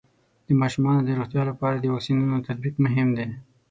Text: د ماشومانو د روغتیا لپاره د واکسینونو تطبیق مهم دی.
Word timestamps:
د 0.47 0.49
ماشومانو 0.61 1.01
د 1.05 1.09
روغتیا 1.19 1.43
لپاره 1.51 1.75
د 1.77 1.85
واکسینونو 1.93 2.45
تطبیق 2.47 2.75
مهم 2.85 3.09
دی. 3.17 3.27